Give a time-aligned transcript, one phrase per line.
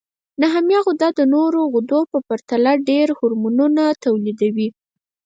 [0.41, 4.69] نخامیه غده د نورو غدو په پرتله ډېر هورمونونه تولیدوي.